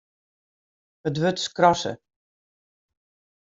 [1.07, 1.93] It wurd skrasse.